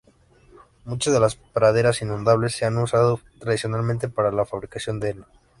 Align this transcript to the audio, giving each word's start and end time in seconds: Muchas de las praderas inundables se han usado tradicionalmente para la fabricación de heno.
Muchas 0.83 1.13
de 1.13 1.19
las 1.19 1.35
praderas 1.35 2.01
inundables 2.01 2.55
se 2.55 2.65
han 2.65 2.75
usado 2.79 3.19
tradicionalmente 3.39 4.09
para 4.09 4.31
la 4.31 4.45
fabricación 4.45 4.99
de 4.99 5.11
heno. 5.11 5.25